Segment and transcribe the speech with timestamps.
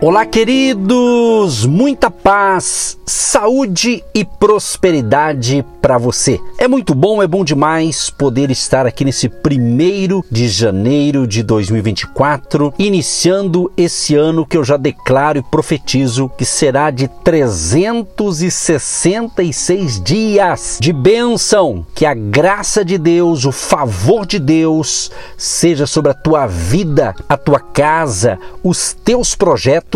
[0.00, 1.66] Olá, queridos!
[1.66, 6.38] Muita paz, saúde e prosperidade para você.
[6.56, 12.72] É muito bom, é bom demais poder estar aqui nesse primeiro de janeiro de 2024,
[12.78, 20.92] iniciando esse ano que eu já declaro e profetizo que será de 366 dias de
[20.92, 21.84] bênção.
[21.92, 27.36] Que a graça de Deus, o favor de Deus seja sobre a tua vida, a
[27.36, 29.87] tua casa, os teus projetos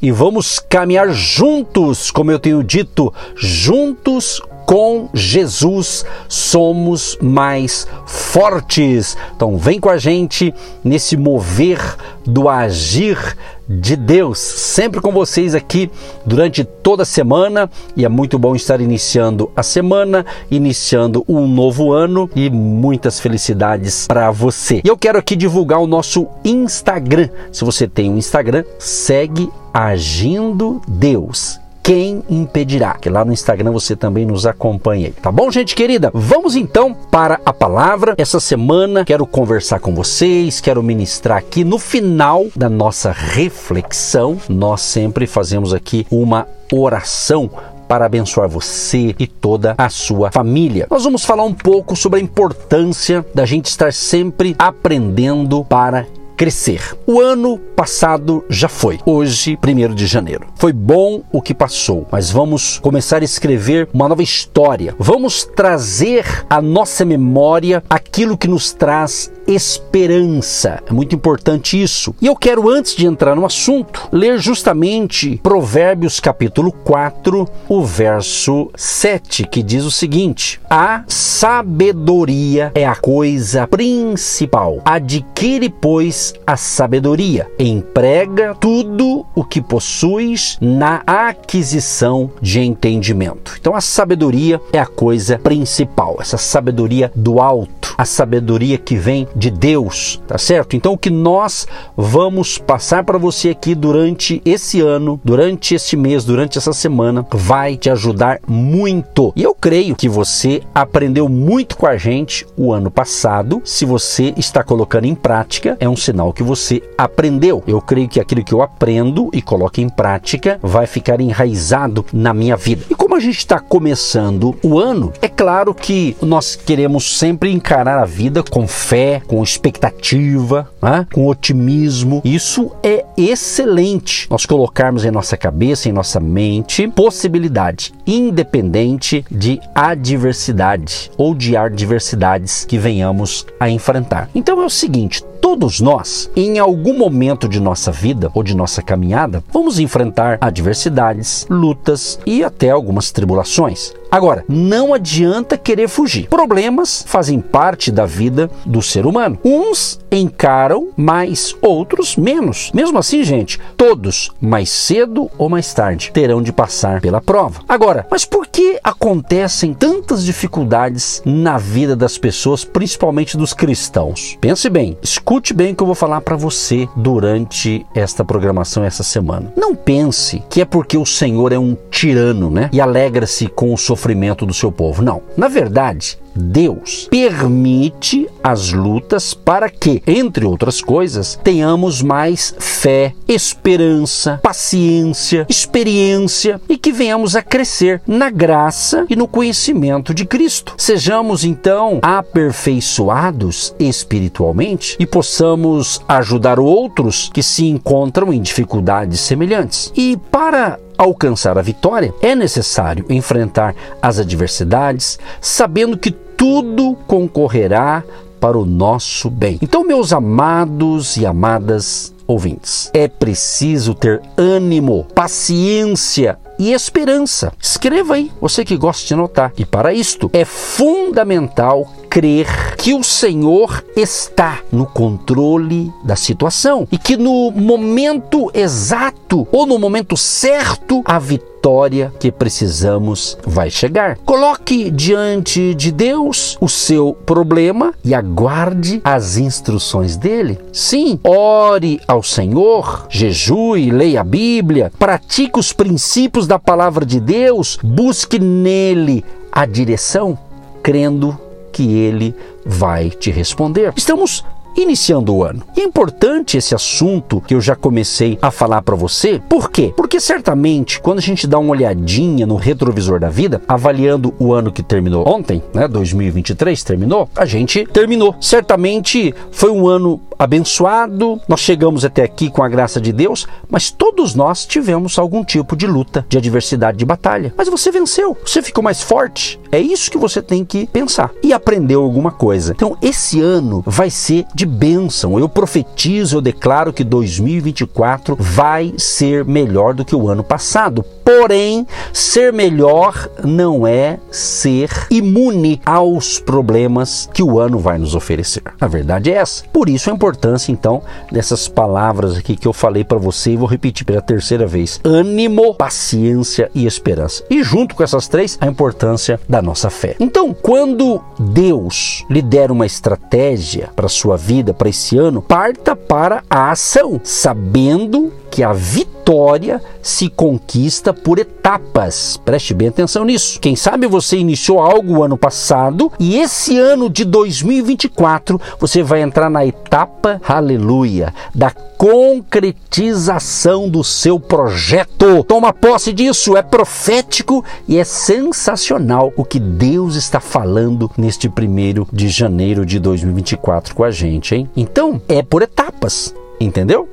[0.00, 9.16] e vamos caminhar juntos, como eu tenho dito, juntos com Jesus somos mais fortes.
[9.36, 11.78] Então vem com a gente nesse mover
[12.24, 13.36] do agir
[13.68, 15.90] de Deus, sempre com vocês aqui
[16.24, 21.92] durante toda a semana e é muito bom estar iniciando a semana, iniciando um novo
[21.92, 24.80] ano e muitas felicidades para você.
[24.84, 27.28] E eu quero aqui divulgar o nosso Instagram.
[27.50, 32.94] Se você tem um Instagram, segue Agindo Deus quem impedirá?
[32.94, 35.10] Que lá no Instagram você também nos acompanhe.
[35.10, 36.10] Tá bom, gente querida?
[36.14, 38.14] Vamos então para a palavra.
[38.16, 44.38] Essa semana quero conversar com vocês, quero ministrar aqui no final da nossa reflexão.
[44.48, 47.50] Nós sempre fazemos aqui uma oração
[47.86, 50.86] para abençoar você e toda a sua família.
[50.90, 56.96] Nós vamos falar um pouco sobre a importância da gente estar sempre aprendendo para crescer.
[57.06, 60.46] O ano passado já foi, hoje, 1 de janeiro.
[60.56, 64.94] Foi bom o que passou, mas vamos começar a escrever uma nova história.
[64.98, 70.82] Vamos trazer à nossa memória aquilo que nos traz esperança.
[70.86, 72.14] É muito importante isso.
[72.20, 78.70] E eu quero, antes de entrar no assunto, ler justamente Provérbios capítulo 4, o verso
[78.76, 84.80] 7, que diz o seguinte: A sabedoria é a coisa principal.
[84.84, 87.46] Adquire, pois, a sabedoria.
[87.58, 93.56] Emprega tudo o que possuis na aquisição de entendimento.
[93.58, 99.26] Então, a sabedoria é a coisa principal, essa sabedoria do alto, a sabedoria que vem
[99.34, 100.76] de Deus, tá certo?
[100.76, 106.24] Então o que nós vamos passar para você aqui durante esse ano, durante esse mês,
[106.24, 109.32] durante essa semana, vai te ajudar muito.
[109.36, 113.60] E eu creio que você aprendeu muito com a gente o ano passado.
[113.64, 117.62] Se você está colocando em prática, é um sinal que você aprendeu.
[117.66, 122.32] Eu creio que aquilo que eu aprendo e coloco em prática vai ficar enraizado na
[122.32, 122.84] minha vida.
[122.90, 127.98] E como a gente está começando o ano, é claro que nós queremos sempre encarar
[127.98, 131.06] a vida com fé, com expectativa, né?
[131.12, 132.20] com otimismo.
[132.24, 134.26] Isso é excelente.
[134.30, 142.64] Nós colocarmos em nossa cabeça, em nossa mente, possibilidade, independente de adversidade ou de adversidades
[142.64, 144.28] que venhamos a enfrentar.
[144.34, 148.80] Então é o seguinte: todos nós, em algum momento de nossa vida ou de nossa
[148.80, 153.92] caminhada, vamos enfrentar adversidades, lutas e até algumas tribulações.
[154.14, 156.28] Agora, não adianta querer fugir.
[156.28, 159.36] Problemas fazem parte da vida do ser humano.
[159.44, 162.70] Uns encaram mais, outros menos.
[162.72, 167.62] Mesmo assim, gente, todos, mais cedo ou mais tarde, terão de passar pela prova.
[167.68, 174.38] Agora, mas por que acontecem tantas dificuldades na vida das pessoas, principalmente dos cristãos?
[174.40, 179.02] Pense bem, escute bem o que eu vou falar para você durante esta programação essa
[179.02, 179.52] semana.
[179.56, 182.70] Não pense que é porque o Senhor é um tirano, né?
[182.72, 185.02] E alegra-se com o sofrimento sofrimento do seu povo.
[185.02, 185.22] Não.
[185.34, 194.40] Na verdade, Deus permite as lutas para que, entre outras coisas, tenhamos mais fé, esperança,
[194.42, 200.74] paciência, experiência e que venhamos a crescer na graça e no conhecimento de Cristo.
[200.76, 209.92] Sejamos então aperfeiçoados espiritualmente e possamos ajudar outros que se encontram em dificuldades semelhantes.
[209.96, 218.02] E para alcançar a vitória, é necessário enfrentar as adversidades, sabendo que tudo concorrerá
[218.40, 219.58] para o nosso bem.
[219.62, 227.52] Então, meus amados e amadas ouvintes, é preciso ter ânimo, paciência e esperança.
[227.60, 229.52] Escreva aí, você que gosta de anotar.
[229.56, 236.96] E para isto é fundamental crer que o Senhor está no controle da situação e
[236.96, 244.16] que no momento exato ou no momento certo a vitória que precisamos vai chegar.
[244.18, 250.60] Coloque diante de Deus o seu problema e aguarde as instruções dele.
[250.72, 257.76] Sim, ore ao Senhor, jejue, leia a Bíblia, pratique os princípios da palavra de Deus,
[257.82, 260.38] busque nele a direção
[260.80, 261.40] crendo
[261.74, 262.34] que Ele
[262.64, 263.92] vai te responder.
[263.96, 264.44] Estamos
[264.76, 265.62] iniciando o ano.
[265.76, 269.40] E é importante esse assunto que eu já comecei a falar para você.
[269.48, 269.92] Por quê?
[269.96, 274.72] Porque certamente quando a gente dá uma olhadinha no retrovisor da vida, avaliando o ano
[274.72, 278.34] que terminou ontem, né, 2023 terminou, a gente terminou.
[278.40, 283.90] Certamente foi um ano abençoado, nós chegamos até aqui com a graça de Deus, mas
[283.90, 287.54] todos nós tivemos algum tipo de luta, de adversidade, de batalha.
[287.56, 289.60] Mas você venceu, você ficou mais forte.
[289.74, 292.74] É isso que você tem que pensar e aprendeu alguma coisa.
[292.76, 295.36] Então, esse ano vai ser de bênção.
[295.36, 301.04] Eu profetizo, eu declaro que 2024 vai ser melhor do que o ano passado.
[301.24, 308.62] Porém, ser melhor não é ser imune aos problemas que o ano vai nos oferecer.
[308.80, 309.64] A verdade é essa.
[309.72, 313.66] Por isso a importância então dessas palavras aqui que eu falei para você e vou
[313.66, 317.42] repetir pela terceira vez: ânimo, paciência e esperança.
[317.48, 320.16] E junto com essas três, a importância da nossa fé.
[320.20, 326.42] Então, quando Deus lhe der uma estratégia para sua vida para esse ano, parta para
[326.50, 332.38] a ação, sabendo que a vitória se conquista por etapas.
[332.44, 333.60] Preste bem atenção nisso.
[333.60, 339.48] Quem sabe você iniciou algo ano passado e esse ano de 2024 você vai entrar
[339.48, 345.42] na etapa, aleluia, da concretização do seu projeto.
[345.44, 352.06] Toma posse disso, é profético e é sensacional o que Deus está falando neste primeiro
[352.12, 354.68] de janeiro de 2024 com a gente, hein?
[354.76, 356.34] Então, é por etapas.
[356.60, 357.08] Entendeu?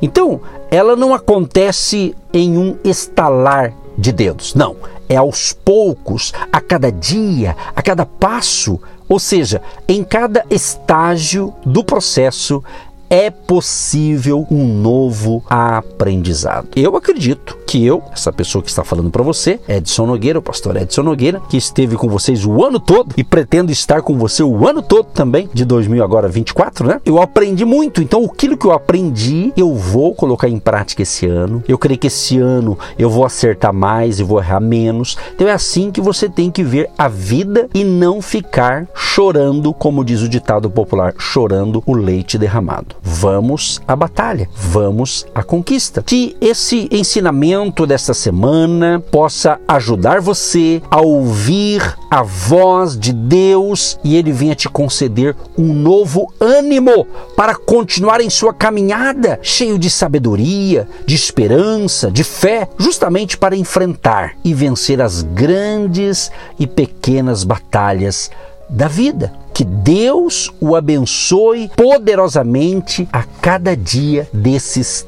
[0.00, 0.40] Então,
[0.70, 4.54] ela não acontece em um estalar de dedos.
[4.54, 4.76] Não,
[5.08, 11.84] é aos poucos, a cada dia, a cada passo, ou seja, em cada estágio do
[11.84, 12.62] processo
[13.08, 16.68] é possível um novo aprendizado.
[16.74, 20.76] Eu acredito que eu, essa pessoa que está falando para você, Edson Nogueira, o pastor
[20.76, 24.68] Edson Nogueira, que esteve com vocês o ano todo e pretendo estar com você o
[24.68, 27.00] ano todo também, de 2000 agora 24, né?
[27.04, 31.64] Eu aprendi muito, então aquilo que eu aprendi, eu vou colocar em prática esse ano.
[31.66, 35.16] Eu creio que esse ano eu vou acertar mais e vou errar menos.
[35.34, 40.04] Então é assim que você tem que ver a vida e não ficar chorando, como
[40.04, 46.02] diz o ditado popular, chorando o leite derramado vamos à batalha, vamos à conquista.
[46.02, 54.16] Que esse ensinamento desta semana possa ajudar você a ouvir a voz de Deus e
[54.16, 57.06] ele venha te conceder um novo ânimo
[57.36, 64.36] para continuar em sua caminhada, cheio de sabedoria, de esperança, de fé, justamente para enfrentar
[64.44, 68.30] e vencer as grandes e pequenas batalhas
[68.68, 69.32] da vida.
[69.52, 75.06] Que Deus o abençoe poderosamente a cada dia desses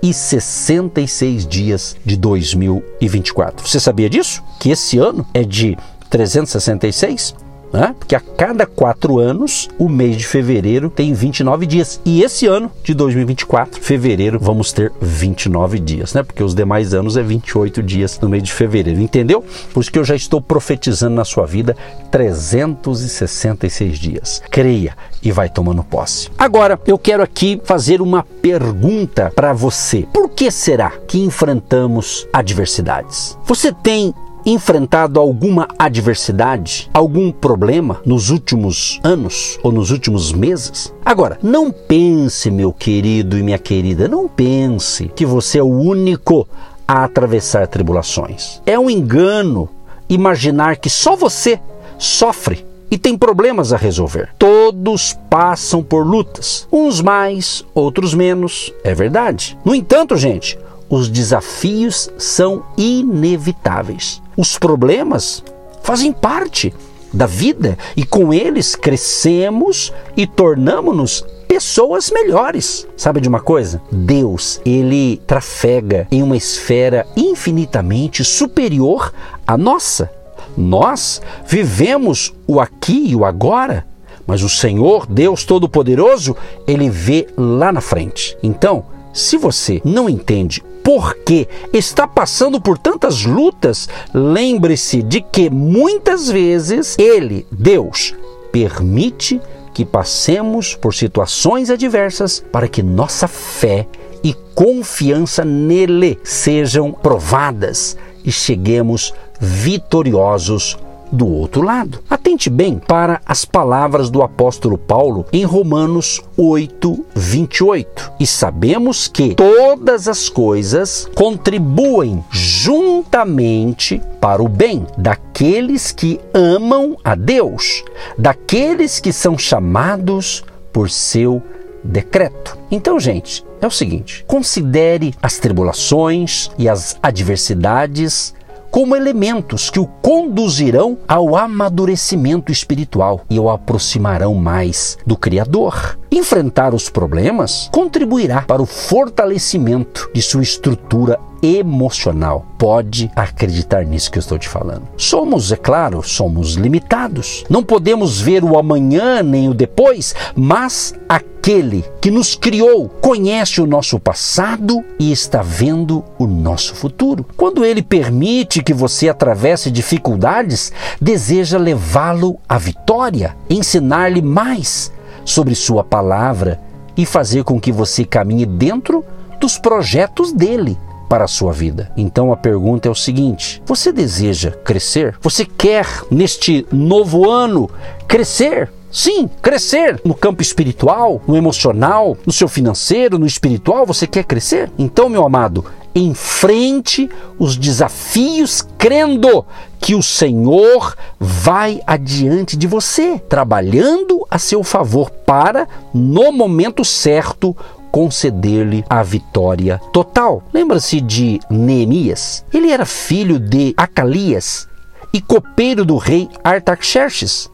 [0.00, 3.66] 366 dias de 2024.
[3.66, 4.42] Você sabia disso?
[4.58, 5.76] Que esse ano é de
[6.08, 7.34] 366?
[7.72, 7.94] Né?
[7.98, 12.00] porque a cada quatro anos o mês de fevereiro tem 29 dias.
[12.04, 16.22] E esse ano de 2024, fevereiro, vamos ter 29 dias, né?
[16.22, 19.44] porque os demais anos é 28 dias no mês de fevereiro, entendeu?
[19.72, 21.76] Por isso que eu já estou profetizando na sua vida
[22.10, 24.42] 366 dias.
[24.50, 26.30] Creia e vai tomando posse.
[26.38, 30.06] Agora, eu quero aqui fazer uma pergunta para você.
[30.12, 33.38] Por que será que enfrentamos adversidades?
[33.44, 34.14] Você tem
[34.44, 40.92] enfrentado alguma adversidade, algum problema nos últimos anos ou nos últimos meses?
[41.04, 46.46] Agora, não pense, meu querido e minha querida, não pense que você é o único
[46.86, 48.60] a atravessar tribulações.
[48.66, 49.68] É um engano
[50.08, 51.60] imaginar que só você
[51.98, 54.30] sofre e tem problemas a resolver.
[54.38, 59.56] Todos passam por lutas, uns mais, outros menos, é verdade.
[59.64, 64.20] No entanto, gente, os desafios são inevitáveis.
[64.40, 65.44] Os problemas
[65.82, 66.72] fazem parte
[67.12, 72.88] da vida e com eles crescemos e tornamos-nos pessoas melhores.
[72.96, 73.82] Sabe de uma coisa?
[73.92, 79.12] Deus, ele trafega em uma esfera infinitamente superior
[79.46, 80.10] à nossa.
[80.56, 83.86] Nós vivemos o aqui e o agora,
[84.26, 86.34] mas o Senhor, Deus Todo-Poderoso,
[86.66, 88.38] ele vê lá na frente.
[88.42, 95.50] Então, se você não entende por que está passando por tantas lutas, lembre-se de que
[95.50, 98.14] muitas vezes Ele, Deus,
[98.50, 99.40] permite
[99.72, 103.86] que passemos por situações adversas para que nossa fé
[104.22, 110.76] e confiança nele sejam provadas e cheguemos vitoriosos
[111.12, 112.00] do outro lado.
[112.08, 118.12] Atente bem para as palavras do apóstolo Paulo em Romanos 8, 28.
[118.20, 127.14] E sabemos que todas as coisas contribuem juntamente para o bem daqueles que amam a
[127.14, 127.82] Deus,
[128.18, 131.42] daqueles que são chamados por seu
[131.82, 132.58] decreto.
[132.70, 138.34] Então, gente, é o seguinte: considere as tribulações e as adversidades
[138.70, 145.98] como elementos que o conduzirão ao amadurecimento espiritual e o aproximarão mais do Criador.
[146.10, 152.46] Enfrentar os problemas contribuirá para o fortalecimento de sua estrutura emocional.
[152.58, 154.82] Pode acreditar nisso que eu estou te falando.
[154.96, 157.44] Somos, é claro, somos limitados.
[157.48, 160.94] Não podemos ver o amanhã nem o depois, mas
[161.40, 167.24] aquele que nos criou conhece o nosso passado e está vendo o nosso futuro.
[167.34, 170.70] Quando ele permite que você atravesse dificuldades,
[171.00, 174.92] deseja levá-lo à vitória, ensinar-lhe mais
[175.24, 176.60] sobre sua palavra
[176.94, 179.02] e fazer com que você caminhe dentro
[179.40, 180.76] dos projetos dele
[181.08, 181.90] para a sua vida.
[181.96, 185.16] Então a pergunta é o seguinte: você deseja crescer?
[185.22, 187.70] Você quer neste novo ano
[188.06, 188.70] crescer?
[188.90, 194.70] Sim, crescer no campo espiritual, no emocional, no seu financeiro, no espiritual, você quer crescer?
[194.76, 199.44] Então, meu amado, enfrente os desafios crendo
[199.78, 207.56] que o Senhor vai adiante de você, trabalhando a seu favor para, no momento certo,
[207.90, 210.42] conceder-lhe a vitória total.
[210.52, 212.44] Lembra-se de Neemias?
[212.52, 214.68] Ele era filho de Acalias
[215.12, 217.50] e copeiro do rei Artaxerxes,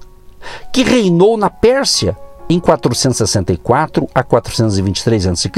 [0.73, 2.17] que reinou na Pérsia
[2.49, 5.51] em 464 a 423 a.C.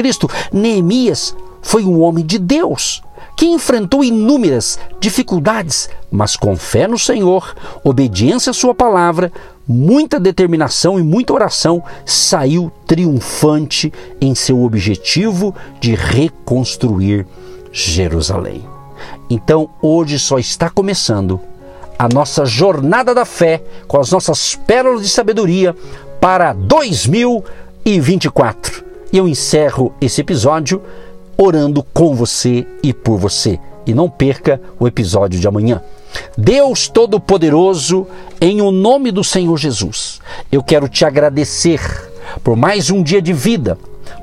[0.53, 3.03] Neemias foi um homem de Deus
[3.37, 7.55] que enfrentou inúmeras dificuldades, mas com fé no Senhor,
[7.85, 9.33] obediência à Sua palavra,
[9.67, 17.27] muita determinação e muita oração, saiu triunfante em seu objetivo de reconstruir
[17.71, 18.65] Jerusalém.
[19.31, 21.41] Então, hoje só está começando
[21.99, 25.75] a nossa jornada da fé com as nossas pérolas de sabedoria
[26.21, 28.85] para 2024.
[29.13, 30.81] E eu encerro esse episódio
[31.37, 33.59] orando com você e por você.
[33.87, 35.83] E não perca o episódio de amanhã.
[36.37, 38.07] Deus Todo-Poderoso,
[38.41, 40.21] em o nome do Senhor Jesus,
[40.53, 41.81] eu quero te agradecer
[42.43, 43.79] por mais um dia de vida,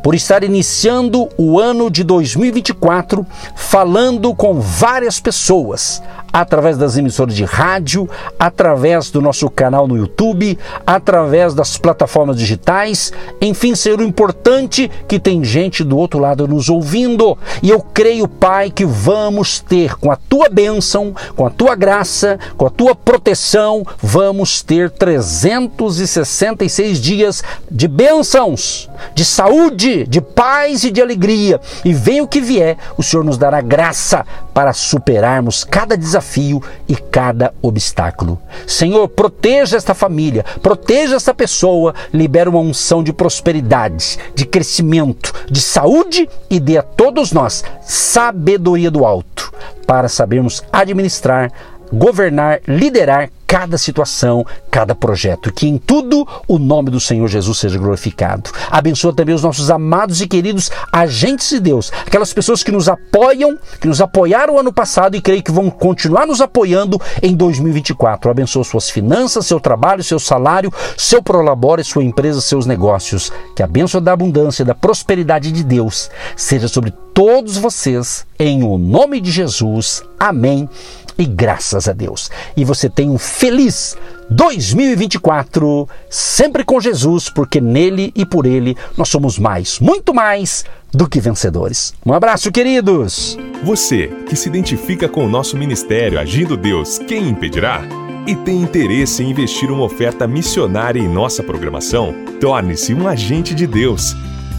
[0.05, 5.99] por estar iniciando o ano de 2024 falando com várias pessoas
[6.35, 13.13] através das emissoras de rádio, através do nosso canal no YouTube, através das plataformas digitais,
[13.39, 17.37] enfim, ser o importante que tem gente do outro lado nos ouvindo.
[17.63, 22.37] E eu creio, Pai, que vamos ter com a tua bênção, com a tua graça,
[22.57, 30.91] com a tua proteção, vamos ter 366 dias de bênçãos, de saúde, de paz e
[30.91, 31.59] de alegria.
[31.83, 36.95] E venha o que vier, o Senhor nos dará graça para superarmos cada desafio e
[36.95, 38.39] cada obstáculo.
[38.67, 45.61] Senhor, proteja esta família, proteja esta pessoa, libera uma unção de prosperidade, de crescimento, de
[45.61, 49.53] saúde e dê a todos nós sabedoria do alto
[49.85, 51.51] para sabermos administrar,
[51.91, 55.51] governar, liderar cada situação, cada projeto.
[55.51, 58.49] Que em tudo o nome do Senhor Jesus seja glorificado.
[58.69, 63.57] Abençoa também os nossos amados e queridos agentes de Deus, aquelas pessoas que nos apoiam,
[63.79, 68.29] que nos apoiaram ano passado e creio que vão continuar nos apoiando em 2024.
[68.29, 73.31] Abençoa suas finanças, seu trabalho, seu salário, seu prolabore, sua empresa, seus negócios.
[73.55, 78.77] Que a bênção da abundância, da prosperidade de Deus seja sobre todos vocês, em o
[78.77, 80.03] nome de Jesus.
[80.19, 80.69] Amém
[81.17, 82.29] e graças a Deus.
[82.55, 83.97] E você tem um feliz
[84.29, 91.07] 2024, sempre com Jesus, porque nele e por ele nós somos mais, muito mais do
[91.07, 91.93] que vencedores.
[92.05, 93.37] Um abraço, queridos!
[93.63, 97.81] Você que se identifica com o nosso ministério Agindo Deus, quem impedirá?
[98.27, 102.13] E tem interesse em investir uma oferta missionária em nossa programação?
[102.41, 104.15] Torne-se um agente de Deus